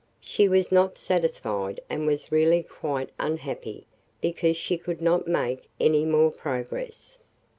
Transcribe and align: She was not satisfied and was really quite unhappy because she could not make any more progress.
She 0.19 0.49
was 0.49 0.71
not 0.71 0.97
satisfied 0.97 1.79
and 1.87 2.07
was 2.07 2.31
really 2.31 2.63
quite 2.63 3.11
unhappy 3.19 3.85
because 4.19 4.57
she 4.57 4.75
could 4.79 4.99
not 4.99 5.27
make 5.27 5.65
any 5.79 6.05
more 6.05 6.31
progress. 6.31 7.19